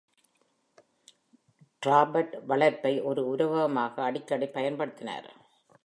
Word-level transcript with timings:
Crawford 1.83 2.35
வளர்ப்பை 2.45 3.01
ஒரு 3.01 3.27
உருவகமாக 3.27 4.03
அடிக்கடி 4.03 4.45
பயன்படுத்தினார். 4.45 5.29